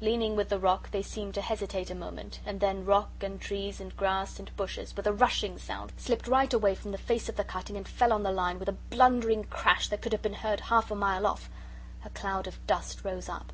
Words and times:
Leaning 0.00 0.34
with 0.34 0.48
the 0.48 0.58
rock, 0.58 0.90
they 0.90 1.02
seemed 1.02 1.32
to 1.34 1.40
hesitate 1.40 1.88
a 1.88 1.94
moment, 1.94 2.40
and 2.44 2.58
then 2.58 2.84
rock 2.84 3.12
and 3.20 3.40
trees 3.40 3.80
and 3.80 3.96
grass 3.96 4.40
and 4.40 4.50
bushes, 4.56 4.96
with 4.96 5.06
a 5.06 5.12
rushing 5.12 5.56
sound, 5.56 5.92
slipped 5.96 6.26
right 6.26 6.52
away 6.52 6.74
from 6.74 6.90
the 6.90 6.98
face 6.98 7.28
of 7.28 7.36
the 7.36 7.44
cutting 7.44 7.76
and 7.76 7.86
fell 7.86 8.12
on 8.12 8.24
the 8.24 8.32
line 8.32 8.58
with 8.58 8.68
a 8.68 8.72
blundering 8.90 9.44
crash 9.44 9.86
that 9.86 10.02
could 10.02 10.10
have 10.10 10.20
been 10.20 10.34
heard 10.34 10.58
half 10.62 10.90
a 10.90 10.96
mile 10.96 11.24
off. 11.28 11.48
A 12.04 12.10
cloud 12.10 12.48
of 12.48 12.66
dust 12.66 13.04
rose 13.04 13.28
up. 13.28 13.52